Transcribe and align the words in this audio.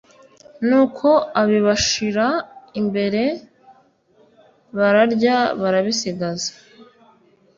Nuko 0.67 1.09
abibashyira 1.41 2.25
imbere 2.79 3.23
bararya 4.77 5.37
barabisigaza 5.61 6.51